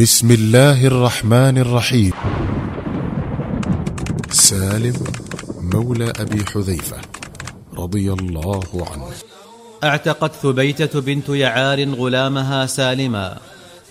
بسم 0.00 0.30
الله 0.30 0.86
الرحمن 0.86 1.58
الرحيم. 1.58 2.12
سالم 4.30 4.94
مولى 5.74 6.12
أبي 6.18 6.44
حذيفة 6.46 6.96
رضي 7.76 8.12
الله 8.12 8.64
عنه. 8.74 9.08
اعتقت 9.84 10.32
ثبيتة 10.32 11.00
بنت 11.00 11.28
يعار 11.28 11.84
غلامها 11.84 12.66
سالما 12.66 13.38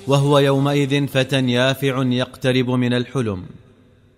وهو 0.07 0.39
يومئذ 0.39 1.07
فتى 1.07 1.39
يافع 1.39 2.03
يقترب 2.03 2.69
من 2.69 2.94
الحلم 2.94 3.44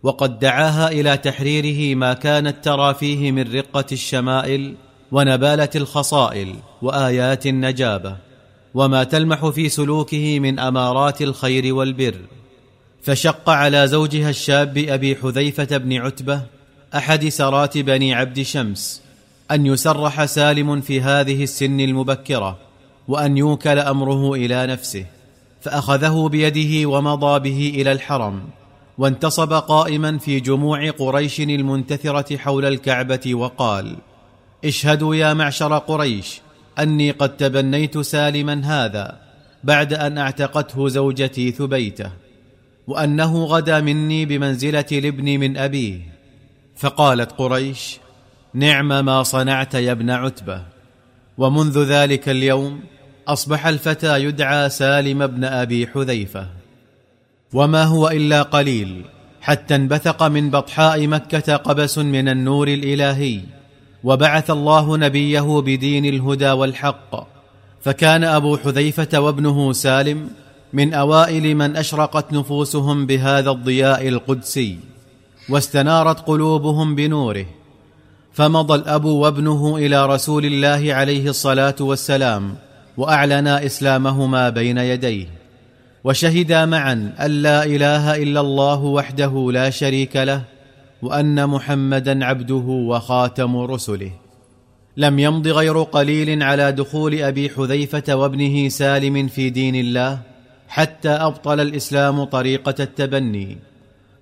وقد 0.03 0.39
دعاها 0.39 0.91
إلى 0.91 1.17
تحريره 1.17 1.95
ما 1.95 2.13
كانت 2.13 2.65
ترى 2.65 2.93
فيه 2.93 3.31
من 3.31 3.53
رقة 3.53 3.85
الشمائل 3.91 4.75
ونبالة 5.11 5.69
الخصائل 5.75 6.55
وآيات 6.81 7.45
النجابة. 7.45 8.30
وما 8.73 9.03
تلمح 9.03 9.45
في 9.49 9.69
سلوكه 9.69 10.39
من 10.39 10.59
أمارات 10.59 11.21
الخير 11.21 11.75
والبر. 11.75 12.15
فشق 13.03 13.49
على 13.49 13.87
زوجها 13.87 14.29
الشاب 14.29 14.77
أبي 14.77 15.15
حذيفة 15.15 15.77
بن 15.77 15.93
عتبة 15.93 16.41
أحد 16.95 17.27
سرات 17.27 17.77
بني 17.77 18.13
عبد 18.13 18.41
شمس 18.41 19.01
أن 19.51 19.65
يسرح 19.65 20.25
سالم 20.25 20.81
في 20.81 21.01
هذه 21.01 21.43
السن 21.43 21.79
المبكرة 21.79 22.57
وأن 23.07 23.37
يوكل 23.37 23.79
أمره 23.79 24.33
إلى 24.33 24.67
نفسه. 24.67 25.05
فأخذه 25.61 26.29
بيده 26.31 26.89
ومضى 26.89 27.39
به 27.39 27.81
إلى 27.81 27.91
الحرم 27.91 28.43
وانتصب 28.97 29.53
قائما 29.53 30.17
في 30.17 30.39
جموع 30.39 30.89
قريش 30.89 31.39
المنتثرة 31.39 32.37
حول 32.37 32.65
الكعبة 32.65 33.35
وقال 33.35 33.95
اشهدوا 34.65 35.15
يا 35.15 35.33
معشر 35.33 35.77
قريش 35.77 36.41
أني 36.79 37.11
قد 37.11 37.37
تبنيت 37.37 37.97
سالما 37.97 38.61
هذا 38.65 39.19
بعد 39.63 39.93
أن 39.93 40.17
اعتقته 40.17 40.87
زوجتي 40.87 41.51
ثبيته 41.51 42.11
وأنه 42.87 43.45
غدا 43.45 43.79
مني 43.79 44.25
بمنزلة 44.25 44.85
الابن 44.91 45.25
من 45.25 45.57
أبيه. 45.57 45.99
فقالت 46.75 47.31
قريش 47.31 47.97
نعم 48.53 49.05
ما 49.05 49.23
صنعت 49.23 49.73
يا 49.73 49.91
ابن 49.91 50.09
عتبة. 50.09 50.61
ومنذ 51.37 51.83
ذلك 51.83 52.29
اليوم 52.29 52.79
أصبح 53.27 53.67
الفتى 53.67 54.23
يدعى 54.23 54.69
سالم 54.69 55.27
بن 55.27 55.43
أبي 55.43 55.87
حذيفة. 55.87 56.47
وما 57.53 57.83
هو 57.83 58.09
إلا 58.09 58.41
قليل 58.41 59.05
حتى 59.41 59.75
انبثق 59.75 60.23
من 60.23 60.49
بطحاء 60.49 61.07
مكة 61.07 61.55
قبس 61.55 61.97
من 61.97 62.27
النور 62.27 62.67
الإلهي. 62.67 63.41
وبعث 64.03 64.51
الله 64.51 64.97
نبيه 64.97 65.61
بدين 65.61 66.05
الهدى 66.05 66.51
والحق. 66.51 67.27
فكان 67.81 68.23
أبو 68.23 68.57
حذيفة 68.57 69.19
وابنه 69.19 69.73
سالم 69.73 70.29
من 70.73 70.93
أوائل 70.93 71.55
من 71.55 71.75
أشرقت 71.75 72.33
نفوسهم 72.33 73.05
بهذا 73.05 73.51
الضياء 73.51 74.07
القدسي 74.07 74.79
واستنارت 75.49 76.19
قلوبهم 76.19 76.95
بنوره. 76.95 77.45
فمضى 78.33 78.75
الأب 78.75 79.05
وابنه 79.05 79.77
إلى 79.77 80.05
رسول 80.05 80.45
الله 80.45 80.93
عليه 80.93 81.29
الصلاة 81.29 81.75
والسلام 81.79 82.55
واعلنا 82.97 83.65
اسلامهما 83.65 84.49
بين 84.49 84.77
يديه. 84.77 85.27
وشهدا 86.03 86.65
معا 86.65 87.13
أن 87.19 87.31
لا 87.31 87.63
إله 87.65 88.23
إلا 88.23 88.39
الله 88.39 88.79
وحده 88.83 89.49
لا 89.51 89.69
شريك 89.69 90.15
له 90.15 90.41
وأن 91.01 91.47
محمدا 91.47 92.25
عبده 92.25 92.65
وخاتم 92.67 93.57
رسله. 93.57 94.11
لم 94.97 95.19
يمض 95.19 95.47
غير 95.47 95.81
قليل 95.81 96.43
على 96.43 96.71
دخول 96.71 97.21
أبي 97.21 97.49
حذيفة 97.49 98.15
وابنه 98.15 98.69
سالم 98.69 99.27
في 99.27 99.49
دين 99.49 99.75
الله 99.75 100.19
حتى 100.67 101.09
أبطل 101.09 101.59
الإسلام 101.59 102.23
طريقة 102.23 102.75
التبني 102.79 103.57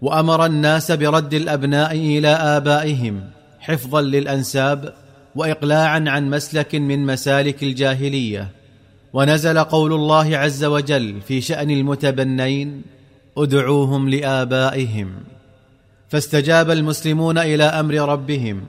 وأمر 0.02 0.46
الناس 0.46 0.92
برد 0.92 1.34
الأبناء 1.34 1.96
إلى 1.96 2.28
آبائهم 2.28 3.22
حفظا 3.60 4.02
للأنساب 4.02 4.94
واقلاعا 5.36 6.04
عن 6.08 6.30
مسلك 6.30 6.76
من 6.76 7.06
مسالك 7.06 7.64
الجاهلية. 7.64 8.50
ونزل 9.14 9.60
قول 9.60 9.94
الله 9.94 10.38
عز 10.38 10.64
وجل 10.64 11.22
في 11.22 11.42
شأن 11.42 11.72
المتبنين 11.72 12.82
ادعوهم 13.38 14.10
لآبائهم. 14.10 15.10
فاستجاب 16.10 16.72
المسلمون 16.72 17.38
إلى 17.38 17.64
أمر 17.64 17.94
ربهم 17.94 18.62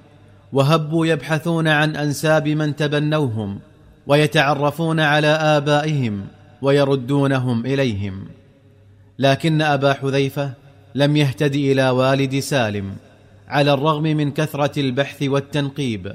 وهبوا 0.52 1.06
يبحثون 1.06 1.68
عن 1.68 1.96
أنساب 1.96 2.48
من 2.48 2.76
تبنوهم 2.76 3.58
ويتعرفون 4.06 5.00
على 5.00 5.26
آبائهم 5.26 6.26
ويردونهم 6.62 7.66
إليهم. 7.66 8.28
لكن 9.18 9.62
أبا 9.62 9.92
حذيفة 9.92 10.52
لم 10.94 11.16
يهتد 11.16 11.54
إلى 11.54 11.90
والد 11.90 12.38
سالم 12.38 12.92
على 13.48 13.72
الرغم 13.72 14.02
من 14.02 14.30
كثرة 14.30 14.80
البحث 14.80 15.22
والتنقيب. 15.22 16.14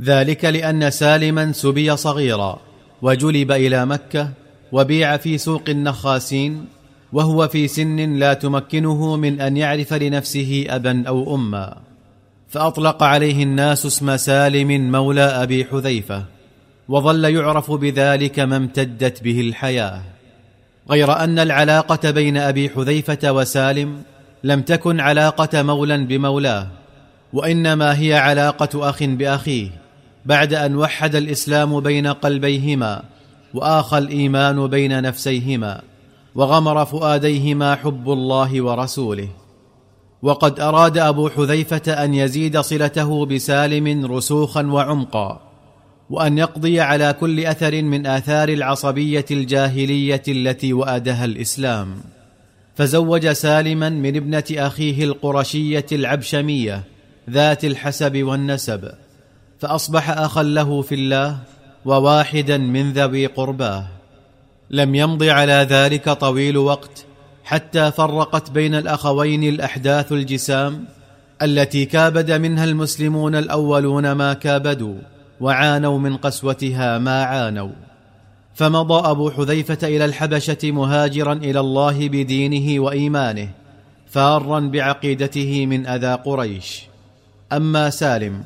ذلك 0.00 0.44
لأن 0.44 0.90
سالما 0.90 1.52
سبي 1.52 1.96
صغيرا 1.96 2.60
وجلب 3.02 3.52
إلى 3.52 3.86
مكة 3.86 4.30
وبيع 4.72 5.16
في 5.16 5.38
سوق 5.38 5.62
النخاسين 5.68 6.64
وهو 7.12 7.48
في 7.48 7.68
سن 7.68 7.96
لا 8.18 8.34
تمكنه 8.34 9.16
من 9.16 9.40
أن 9.40 9.56
يعرف 9.56 9.92
لنفسه 9.92 10.64
أبا 10.68 11.08
أو 11.08 11.34
أما. 11.34 11.76
فأطلق 12.48 13.02
عليه 13.02 13.42
الناس 13.42 13.86
اسم 13.86 14.16
سالم 14.16 14.92
مولى 14.92 15.22
أبي 15.22 15.64
حذيفة 15.64 16.24
وظل 16.88 17.24
يعرف 17.24 17.72
بذلك 17.72 18.40
ما 18.40 18.56
امتدت 18.56 19.22
به 19.22 19.40
الحياة. 19.40 20.02
غير 20.90 21.12
أن 21.12 21.38
العلاقة 21.38 22.10
بين 22.10 22.36
أبي 22.36 22.68
حذيفة 22.68 23.32
وسالم 23.32 24.02
لم 24.44 24.60
تكن 24.60 25.00
علاقة 25.00 25.62
مولى 25.62 26.04
بمولاه 26.04 26.66
وإنما 27.32 27.98
هي 27.98 28.14
علاقة 28.14 28.90
أخ 28.90 29.02
بأخيه 29.02 29.68
بعد 30.26 30.54
أن 30.54 30.76
وحد 30.76 31.16
الإسلام 31.16 31.80
بين 31.80 32.06
قلبيهما 32.06 33.02
وآخى 33.54 33.98
الإيمان 33.98 34.66
بين 34.66 35.02
نفسيهما. 35.02 35.82
وغمر 36.34 36.84
فؤاديهما 36.84 37.74
حب 37.74 38.12
الله 38.12 38.62
ورسوله. 38.62 39.28
وقد 40.22 40.60
أراد 40.60 40.98
أبو 40.98 41.28
حذيفة 41.28 42.04
أن 42.04 42.14
يزيد 42.14 42.60
صلته 42.60 43.26
بسالم 43.26 44.06
رسوخا 44.06 44.62
وعمقا 44.62 45.40
وأن 46.10 46.38
يقضي 46.38 46.80
على 46.80 47.12
كل 47.20 47.46
أثر 47.46 47.82
من 47.82 48.06
آثار 48.06 48.48
العصبية 48.48 49.24
الجاهلية 49.30 50.22
التي 50.28 50.72
وآدها 50.72 51.24
الإسلام. 51.24 51.94
فزوج 52.74 53.28
سالما 53.28 53.88
من 53.88 54.16
ابنة 54.16 54.44
أخيه 54.50 55.04
القرشية 55.04 55.86
العبشمية 55.92 56.82
ذات 57.30 57.64
الحسب 57.64 58.22
والنسب 58.22 58.92
فأصبح 59.58 60.10
أخا 60.10 60.42
له 60.42 60.82
في 60.82 60.94
الله 60.94 61.38
وواحدا 61.84 62.58
من 62.58 62.92
ذوي 62.92 63.26
قرباه. 63.26 63.86
لم 64.74 64.94
يمض 64.94 65.22
على 65.22 65.52
ذلك 65.52 66.10
طويل 66.10 66.56
وقت 66.56 67.04
حتى 67.44 67.90
فرقت 67.90 68.50
بين 68.50 68.74
الأخوين 68.74 69.42
الأحداث 69.42 70.12
الجسام 70.12 70.84
التي 71.42 71.84
كابد 71.84 72.32
منها 72.32 72.64
المسلمون 72.64 73.34
الأولون 73.34 74.12
ما 74.12 74.32
كابدوا 74.32 74.94
وعانوا 75.40 75.98
من 75.98 76.16
قسوتها 76.16 76.98
ما 76.98 77.24
عانوا. 77.24 77.70
فمضى 78.54 79.10
أبو 79.10 79.30
حذيفة 79.30 79.88
إلى 79.88 80.04
الحبشة 80.04 80.58
مهاجرا 80.62 81.32
إلى 81.32 81.60
الله 81.60 82.08
بدينه 82.08 82.82
وإيمانه 82.82 83.48
فارا 84.10 84.60
بعقيدته 84.60 85.66
من 85.66 85.86
أذى 85.86 86.14
قريش. 86.14 86.82
أما 87.52 87.90
سالم 87.90 88.44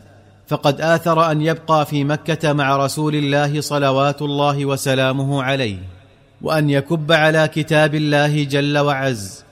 فقد 0.49 0.81
آثر 0.81 1.31
أن 1.31 1.43
يبقى 1.43 1.87
في 1.87 2.05
مكة 2.05 2.53
مع 2.53 2.77
رسول 2.77 3.15
الله 3.15 3.61
صلوات 3.61 4.23
الله 4.23 4.67
وسلامه 4.67 5.43
عليه. 5.43 5.96
وأن 6.43 6.71
يكب 6.71 7.13
على 7.13 7.49
كتاب 7.49 7.95
الله 7.95 8.45
جل 8.45 8.79
وعز 8.79 9.45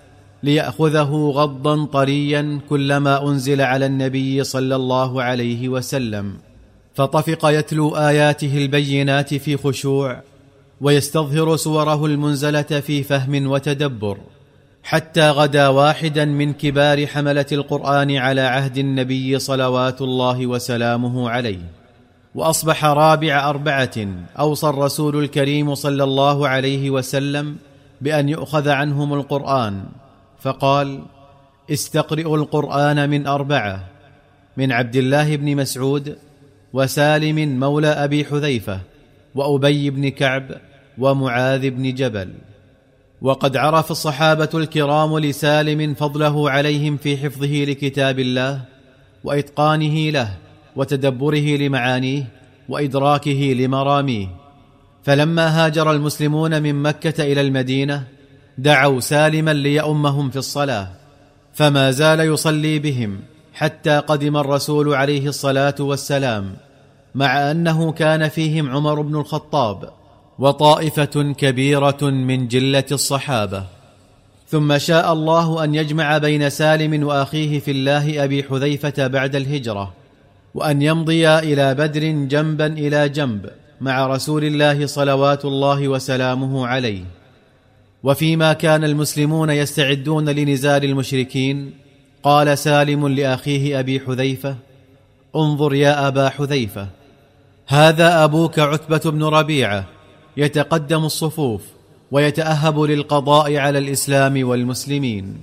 ليأخذه 0.42 1.32
غضا 1.34 1.84
طريا 1.84 2.60
كلما 2.68 3.28
أنزل 3.28 3.60
على 3.60 3.86
النبي 3.86 4.44
صلى 4.44 4.76
الله 4.76 5.22
عليه 5.22 5.68
وسلم. 5.68 6.36
فطفق 6.94 7.46
يتلو 7.46 7.96
آياته 7.96 8.56
البينات 8.56 9.34
في 9.34 9.56
خشوع 9.56 10.22
ويستظهر 10.80 11.56
صوره 11.56 12.06
المنزلة 12.06 12.62
في 12.62 13.02
فهم 13.02 13.46
وتدبر 13.46 14.18
حتى 14.82 15.30
غدا 15.30 15.68
واحدا 15.68 16.24
من 16.24 16.52
كبار 16.52 17.06
حملة 17.06 17.46
القرآن 17.52 18.16
على 18.16 18.40
عهد 18.40 18.78
النبي 18.78 19.38
صلوات 19.38 20.02
الله 20.02 20.46
وسلامه 20.46 21.30
عليه. 21.30 21.83
وأصبح 22.34 22.84
رابع 22.84 23.50
أربعة. 23.50 23.96
أوصى 24.38 24.68
الرسول 24.68 25.24
الكريم 25.24 25.74
صلى 25.74 26.04
الله 26.04 26.48
عليه 26.48 26.90
وسلم 26.90 27.56
بأن 28.00 28.28
يؤخذ 28.28 28.68
عنهم 28.68 29.14
القرآن 29.14 29.84
فقال 30.40 31.02
استقرئوا 31.70 32.36
القرآن 32.36 33.10
من 33.10 33.26
أربعة 33.26 33.84
من 34.56 34.72
عبد 34.72 34.96
الله 34.96 35.36
بن 35.36 35.56
مسعود 35.56 36.16
وسالم 36.72 37.60
مولى 37.60 37.88
أبي 37.88 38.24
حذيفة 38.24 38.80
وأبي 39.34 39.90
بن 39.90 40.08
كعب 40.08 40.50
ومعاذ 40.98 41.70
بن 41.70 41.94
جبل. 41.94 42.34
وقد 43.22 43.56
عرف 43.56 43.90
الصحابة 43.90 44.48
الكرام 44.54 45.18
لسالم 45.18 45.94
فضله 45.94 46.50
عليهم 46.50 46.96
في 46.96 47.16
حفظه 47.16 47.64
لكتاب 47.64 48.18
الله 48.18 48.60
وإتقانه 49.24 50.10
له 50.10 50.43
وتدبره 50.76 51.56
لمعانيه 51.56 52.28
وإدراكه 52.68 53.54
لمراميه. 53.58 54.28
فلما 55.04 55.66
هاجر 55.66 55.92
المسلمون 55.92 56.62
من 56.62 56.82
مكة 56.82 57.24
إلى 57.24 57.40
المدينة 57.40 58.04
دعوا 58.58 59.00
سالما 59.00 59.50
ليؤمهم 59.50 60.30
في 60.30 60.36
الصلاة. 60.36 60.88
فما 61.54 61.90
زال 61.90 62.20
يصلي 62.20 62.78
بهم 62.78 63.20
حتى 63.54 63.98
قدم 63.98 64.36
الرسول 64.36 64.94
عليه 64.94 65.28
الصلاة 65.28 65.74
والسلام 65.80 66.54
مع 67.14 67.50
أنه 67.50 67.92
كان 67.92 68.28
فيهم 68.28 68.70
عمر 68.70 69.00
بن 69.00 69.16
الخطاب 69.16 69.90
وطائفة 70.38 71.32
كبيرة 71.38 71.98
من 72.02 72.48
جلة 72.48 72.84
الصحابة. 72.92 73.64
ثم 74.48 74.78
شاء 74.78 75.12
الله 75.12 75.64
أن 75.64 75.74
يجمع 75.74 76.18
بين 76.18 76.50
سالم 76.50 77.06
وأخيه 77.06 77.60
في 77.60 77.70
الله 77.70 78.24
أبي 78.24 78.42
حذيفة 78.42 79.06
بعد 79.06 79.36
الهجرة. 79.36 79.92
وأن 80.54 80.82
يمضيا 80.82 81.38
إلى 81.38 81.74
بدر 81.74 82.00
جنبا 82.10 82.66
إلى 82.66 83.08
جنب 83.08 83.50
مع 83.80 84.06
رسول 84.06 84.44
الله 84.44 84.86
صلوات 84.86 85.44
الله 85.44 85.88
وسلامه 85.88 86.66
عليه. 86.66 87.04
وفيما 88.02 88.52
كان 88.52 88.84
المسلمون 88.84 89.50
يستعدون 89.50 90.28
لنزال 90.28 90.84
المشركين 90.84 91.70
قال 92.22 92.58
سالم 92.58 93.08
لأخيه 93.08 93.80
أبي 93.80 94.00
حذيفة 94.00 94.56
انظر 95.36 95.74
يا 95.74 96.08
أبا 96.08 96.28
حذيفة 96.28 96.88
هذا 97.66 98.24
أبوك 98.24 98.58
عتبة 98.58 99.10
بن 99.10 99.24
ربيعة 99.24 99.84
يتقدم 100.36 101.04
الصفوف 101.04 101.62
ويتأهب 102.10 102.80
للقضاء 102.80 103.56
على 103.56 103.78
الإسلام 103.78 104.48
والمسلمين. 104.48 105.40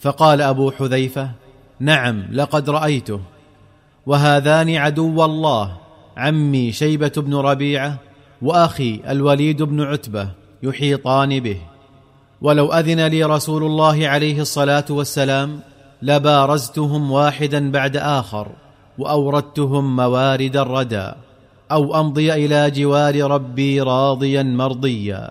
فقال 0.00 0.42
أبو 0.42 0.70
حذيفة 0.70 1.30
نعم 1.80 2.28
لقد 2.32 2.70
رأيته. 2.70 3.20
وهذان 4.08 4.76
عدو 4.76 5.24
الله 5.24 5.76
عمي 6.16 6.72
شيبة 6.72 7.12
بن 7.16 7.34
ربيعة 7.34 7.98
وأخي 8.42 9.00
الوليد 9.08 9.62
بن 9.62 9.80
عتبة 9.80 10.28
يحيطان 10.62 11.40
به. 11.40 11.58
ولو 12.42 12.72
أذن 12.72 13.06
لي 13.06 13.24
رسول 13.24 13.64
الله 13.64 14.08
عليه 14.08 14.40
الصلاة 14.40 14.84
والسلام 14.90 15.60
لبارزتهم 16.02 17.10
واحدا 17.10 17.70
بعد 17.70 17.96
آخر 17.96 18.48
وأوردتهم 18.98 19.96
موارد 19.96 20.56
الردى 20.56 21.12
أو 21.72 22.00
أمضي 22.00 22.32
إلى 22.32 22.70
جوار 22.70 23.30
ربي 23.30 23.80
راضيا 23.80 24.42
مرضيا. 24.42 25.30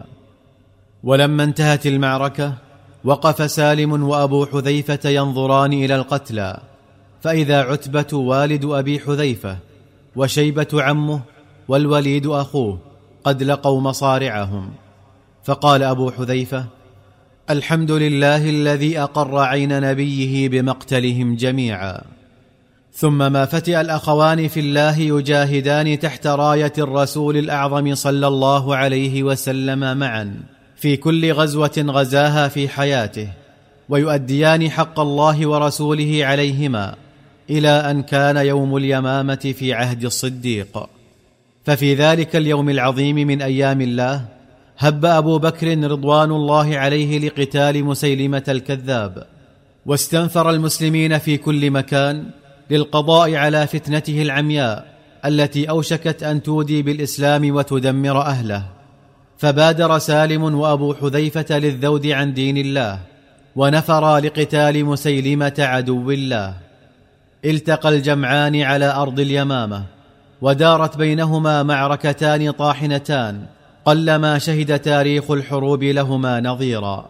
ولما 1.04 1.44
انتهت 1.44 1.88
المعركة 1.88 2.54
وقف 3.04 3.52
سالم 3.52 4.04
وأبو 4.04 4.46
حذيفة 4.46 5.10
ينظران 5.10 5.74
إلى 5.74 5.96
القتلى 5.96 6.60
فإذا 7.28 7.62
عتبة 7.62 8.18
والد 8.18 8.66
أبي 8.66 9.00
حذيفة 9.00 9.58
وشيبة 10.16 10.68
عمه 10.74 11.22
والوليد 11.68 12.28
أخوه 12.28 12.80
قد 13.24 13.44
لقوا 13.44 13.82
مصارعهم. 13.82 14.70
فقال 15.44 15.84
أبو 15.84 16.12
حذيفة 16.12 16.66
الحمد 17.50 17.92
لله 17.92 18.50
الذي 18.50 19.00
أقر 19.00 19.38
عين 19.38 19.82
نبيه 19.82 20.50
بمقتلهم 20.50 21.36
جميعا. 21.36 22.02
ثم 22.94 23.32
ما 23.32 23.46
فتئ 23.46 23.82
الأخوان 23.82 24.48
في 24.48 24.60
الله 24.60 25.00
يجاهدان 25.00 26.00
تحت 26.00 26.28
راية 26.28 26.74
الرسول 26.78 27.38
الأعظم 27.38 27.96
صلى 27.96 28.28
الله 28.28 28.76
عليه 28.76 29.24
وسلم 29.24 29.98
معا 29.98 30.40
في 30.76 30.98
كل 30.98 31.32
غزوة 31.32 31.86
غزاها 31.88 32.48
في 32.48 32.70
حياته 32.70 33.30
ويؤديان 33.90 34.72
حق 34.72 35.00
الله 35.00 35.48
ورسوله 35.48 36.20
عليهما. 36.26 37.07
إلى 37.50 37.70
أن 37.70 38.02
كان 38.02 38.38
يوم 38.38 38.78
اليمامة 38.78 39.54
في 39.58 39.74
عهد 39.74 40.06
الصديق. 40.06 40.90
ففي 41.66 41.96
ذلك 41.96 42.36
اليوم 42.36 42.70
العظيم 42.70 43.16
من 43.16 43.42
أيام 43.42 43.82
الله 43.82 44.26
هب 44.78 45.06
أبو 45.06 45.38
بكر 45.38 45.92
رضوان 45.92 46.32
الله 46.32 46.78
عليه 46.78 47.20
لقتال 47.20 47.84
مسيلمة 47.84 48.44
الكذاب 48.48 49.26
واستنفر 49.86 50.50
المسلمين 50.50 51.18
في 51.18 51.38
كل 51.38 51.72
مكان 51.72 52.26
للقضاء 52.70 53.36
على 53.36 53.68
فتنته 53.68 54.22
العمياء 54.22 54.86
التي 55.26 55.70
أوشكت 55.70 56.24
أن 56.24 56.44
تودي 56.44 56.82
بالإسلام 56.82 57.56
وتدمر 57.56 58.22
أهله. 58.22 58.64
فبادر 59.38 59.98
سالم 59.98 60.44
وأبو 60.44 60.94
حذيفة 60.94 61.58
للذود 61.58 62.08
عن 62.08 62.34
دين 62.34 62.58
الله 62.58 63.00
ونفرا 63.56 64.20
لقتال 64.20 64.86
مسيلمة 64.86 65.54
عدو 65.60 66.12
الله. 66.12 66.67
التقى 67.48 67.90
الجمعان 67.90 68.62
على 68.62 68.94
أرض 68.94 69.20
اليمامة 69.20 69.84
ودارت 70.42 70.98
بينهما 70.98 71.64
معركتان 71.64 72.52
طاحنتان 72.52 73.46
قلما 73.86 74.38
شهد 74.38 74.80
تاريخ 74.80 75.32
الحروب 75.32 75.84
لهما 75.84 76.42
نظيرا. 76.42 77.10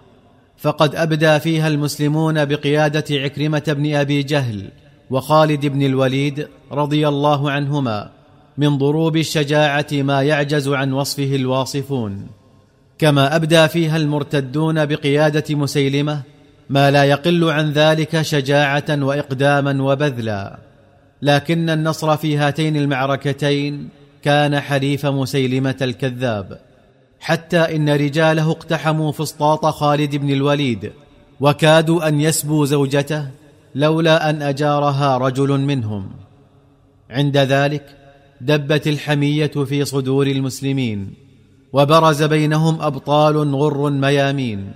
فقد 0.58 0.96
أبدى 0.96 1.40
فيها 1.40 1.68
المسلمون 1.68 2.46
بقيادة 2.46 3.06
عكرمة 3.12 3.64
بن 3.68 3.96
أبي 3.96 4.24
جهل 4.24 4.70
وخالد 5.10 5.66
بن 5.66 5.82
الوليد 5.86 6.48
رضي 6.72 7.08
الله 7.08 7.52
عنهما 7.52 8.10
من 8.58 8.78
ضروب 8.78 9.18
الشجاعة 9.18 9.88
ما 9.92 10.22
يعجز 10.22 10.68
عن 10.70 10.94
وصفه 10.94 11.36
الواصفون. 11.36 12.28
كما 12.98 13.36
أبدى 13.36 13.68
فيها 13.68 13.98
المرتدون 13.98 14.86
بقيادة 14.86 15.56
مسيلمة 15.56 16.22
ما 16.70 16.92
لا 16.92 17.04
يقل 17.04 17.50
عن 17.50 17.72
ذلك 17.72 18.22
شجاعة 18.22 18.86
وإقداما 18.90 19.84
وبذلا. 19.84 20.60
لكن 21.22 21.70
النصر 21.70 22.18
في 22.18 22.38
هاتين 22.38 22.78
المعركتين 22.78 23.90
كان 24.24 24.60
حليف 24.60 25.06
مسيلمة 25.06 25.76
الكذاب. 25.82 26.60
حتى 27.20 27.76
إن 27.76 27.90
رجاله 27.90 28.52
اقتحموا 28.52 29.12
فسطاط 29.12 29.66
خالد 29.66 30.16
بن 30.16 30.30
الوليد 30.30 30.92
وكادوا 31.40 32.08
أن 32.08 32.22
يسبوا 32.22 32.66
زوجته 32.66 33.28
لولا 33.76 34.30
أن 34.30 34.42
أجارها 34.42 35.18
رجل 35.18 35.60
منهم. 35.60 36.10
عند 37.10 37.38
ذلك 37.38 37.86
دبت 38.42 38.88
الحمية 38.88 39.48
في 39.48 39.86
صدور 39.86 40.28
المسلمين 40.28 41.14
وبرز 41.74 42.24
بينهم 42.24 42.82
أبطال 42.82 43.56
غر 43.56 43.90
ميامين. 43.90 44.72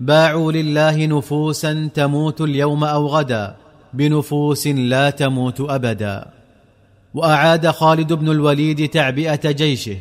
باعوا 0.00 0.52
لله 0.52 1.06
نفوسا 1.06 1.90
تموت 1.94 2.40
اليوم 2.40 2.84
أو 2.84 3.06
غدا 3.06 3.56
بنفوس 3.94 4.66
لا 4.66 5.10
تموت 5.10 5.60
أبدا. 5.60 6.26
وأعاد 7.14 7.70
خالد 7.70 8.12
بن 8.12 8.30
الوليد 8.30 8.88
تعبئة 8.88 9.50
جيشه 9.50 9.96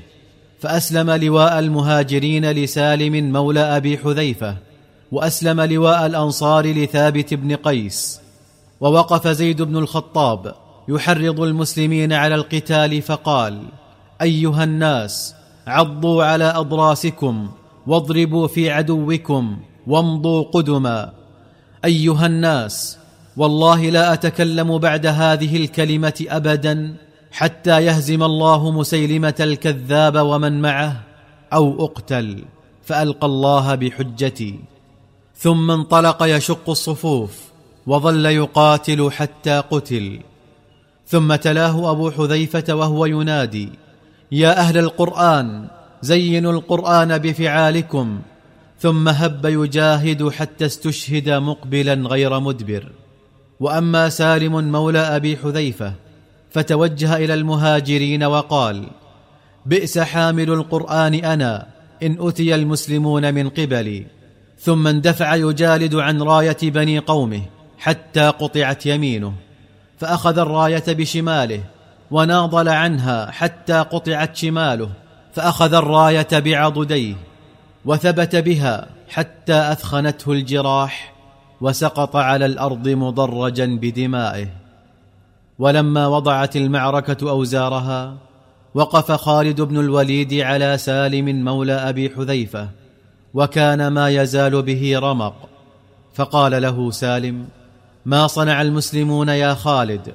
فأسلم 0.59 1.11
لواء 1.11 1.59
المهاجرين 1.59 2.51
لسالم 2.51 3.31
مولى 3.33 3.59
أبي 3.59 3.97
حذيفة 3.97 4.57
وأسلم 5.11 5.61
لواء 5.61 6.05
الأنصار 6.05 6.65
لثابت 6.65 7.33
بن 7.33 7.55
قيس. 7.55 8.21
ووقف 8.81 9.27
زيد 9.27 9.61
بن 9.61 9.77
الخطاب 9.77 10.55
يحرض 10.87 11.41
المسلمين 11.41 12.13
على 12.13 12.35
القتال 12.35 13.01
فقال 13.01 13.63
أيها 14.21 14.63
الناس 14.63 15.35
عضوا 15.67 16.23
على 16.23 16.43
أضراسكم 16.43 17.49
واضربوا 17.87 18.47
في 18.47 18.71
عدوكم 18.71 19.57
وامضوا 19.87 20.43
قدما. 20.43 21.11
أيها 21.85 22.25
الناس 22.25 22.97
والله 23.37 23.89
لا 23.89 24.13
أتكلم 24.13 24.77
بعد 24.77 25.05
هذه 25.05 25.57
الكلمة 25.57 26.25
ابدا 26.29 26.95
حتى 27.31 27.85
يهزم 27.85 28.23
الله 28.23 28.71
مسيلمة 28.71 29.35
الكذاب 29.39 30.15
ومن 30.17 30.61
معه 30.61 31.01
أو 31.53 31.85
أقتل 31.85 32.43
فألقى 32.83 33.27
الله 33.27 33.75
بحجتي. 33.75 34.59
ثم 35.37 35.71
انطلق 35.71 36.23
يشق 36.23 36.69
الصفوف 36.69 37.41
وظل 37.87 38.25
يقاتل 38.25 39.11
حتى 39.11 39.59
قتل. 39.71 40.19
ثم 41.07 41.35
تلاه 41.35 41.91
أبو 41.91 42.11
حذيفة 42.11 42.73
وهو 42.75 43.05
ينادي 43.05 43.69
يا 44.31 44.59
أهل 44.59 44.77
القرآن 44.77 45.67
زينوا 46.01 46.51
القرآن 46.51 47.17
بفعالكم 47.17 48.19
ثم 48.79 49.09
هب 49.09 49.45
يجاهد 49.45 50.29
حتى 50.29 50.65
استشهد 50.65 51.29
مقبلا 51.29 51.93
غير 51.93 52.39
مدبر. 52.39 52.91
وأما 53.59 54.09
سالم 54.09 54.71
مولى 54.71 54.99
أبي 54.99 55.37
حذيفة 55.37 55.93
فتوجه 56.51 57.17
إلى 57.17 57.33
المهاجرين 57.33 58.23
وقال 58.23 58.87
بئس 59.65 59.99
حامل 59.99 60.49
القرآن 60.49 61.13
أنا 61.13 61.67
إن 62.03 62.17
أتي 62.19 62.55
المسلمون 62.55 63.33
من 63.33 63.49
قبلي. 63.49 64.05
ثم 64.59 64.87
اندفع 64.87 65.35
يجالد 65.35 65.95
عن 65.95 66.21
راية 66.21 66.57
بني 66.61 66.99
قومه 66.99 67.41
حتى 67.77 68.27
قطعت 68.27 68.85
يمينه. 68.85 69.33
فأخذ 69.99 70.39
الراية 70.39 70.83
بشماله 70.87 71.63
وناضل 72.11 72.69
عنها 72.69 73.31
حتى 73.31 73.73
قطعت 73.73 74.35
شماله. 74.35 74.89
فأخذ 75.33 75.73
الراية 75.73 76.27
بعضديه. 76.31 77.15
وثبت 77.85 78.35
بها 78.35 78.87
حتى 79.09 79.71
أثخنته 79.71 80.31
الجراح 80.31 81.15
وسقط 81.61 82.15
على 82.15 82.45
الأرض 82.45 82.87
مضرجا 82.87 83.65
بدمائه. 83.65 84.47
ولما 85.59 86.07
وضعت 86.07 86.55
المعركة 86.55 87.29
أوزارها 87.29 88.17
وقف 88.73 89.11
خالد 89.11 89.61
بن 89.61 89.79
الوليد 89.79 90.33
على 90.33 90.77
سالم 90.77 91.45
مولى 91.45 91.73
أبي 91.73 92.09
حذيفة 92.09 92.69
وكان 93.33 93.87
ما 93.87 94.09
يزال 94.09 94.61
به 94.61 94.99
رمق. 94.99 95.35
فقال 96.13 96.61
له 96.61 96.91
سالم 96.91 97.47
ما 98.05 98.27
صنع 98.27 98.61
المسلمون 98.61 99.29
يا 99.29 99.53
خالد؟ 99.53 100.13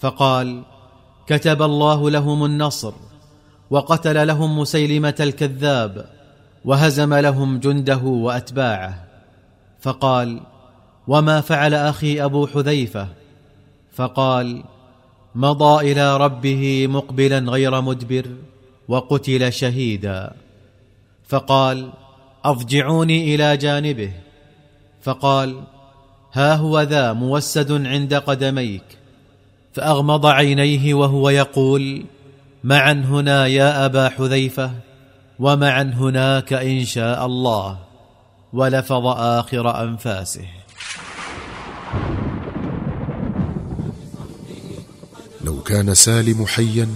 فقال 0.00 0.62
كتب 1.26 1.62
الله 1.62 2.10
لهم 2.10 2.44
النصر 2.44 2.92
وقتل 3.70 4.26
لهم 4.26 4.58
مسيلمة 4.58 5.14
الكذاب 5.20 6.19
وهزم 6.64 7.14
لهم 7.14 7.58
جنده 7.58 7.96
وأتباعه 7.98 9.04
فقال 9.80 10.40
وما 11.08 11.40
فعل 11.40 11.74
أخي 11.74 12.24
أبو 12.24 12.46
حذيفة؟ 12.46 13.08
فقال 13.92 14.64
مضى 15.34 15.92
إلى 15.92 16.16
ربه 16.16 16.86
مقبلا 16.86 17.38
غير 17.38 17.80
مدبر 17.80 18.26
وقتل 18.88 19.52
شهيدا. 19.52 20.32
فقال 21.28 21.90
اضجعوني 22.44 23.34
إلى 23.34 23.56
جانبه. 23.56 24.12
فقال 25.02 25.62
ها 26.32 26.54
هو 26.54 26.80
ذا 26.80 27.12
موسد 27.12 27.86
عند 27.86 28.14
قدميك. 28.14 28.84
فأغمض 29.72 30.26
عينيه 30.26 30.94
وهو 30.94 31.30
يقول 31.30 32.04
معا 32.64 32.92
هنا 32.92 33.46
يا 33.46 33.86
أبا 33.86 34.08
حذيفة. 34.08 34.70
ومعا 35.40 35.82
هناك 35.82 36.52
إن 36.52 36.84
شاء 36.84 37.26
الله 37.26 37.78
ولفظ 38.52 39.06
آخر 39.06 39.82
أنفاسه. 39.82 40.48
لو 45.44 45.62
كان 45.62 45.94
سالم 45.94 46.46
حيا 46.46 46.88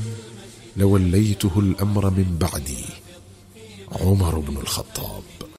لوليته 0.76 1.52
الأمر 1.56 2.10
من 2.10 2.36
بعدي. 2.40 2.84
عمر 4.00 4.38
بن 4.38 4.56
الخطاب. 4.56 5.22